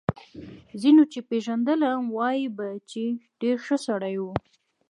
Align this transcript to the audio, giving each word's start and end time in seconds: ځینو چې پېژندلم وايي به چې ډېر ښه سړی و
ځینو 0.81 1.03
چې 1.11 1.19
پېژندلم 1.29 2.01
وايي 2.17 2.47
به 2.57 2.67
چې 2.89 3.03
ډېر 3.41 3.55
ښه 3.65 3.77
سړی 3.87 4.15
و 4.21 4.25